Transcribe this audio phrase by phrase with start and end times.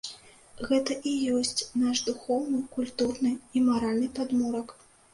[0.69, 4.79] Гэта і ёсць наш духоўны, культурны і маральны падмурак.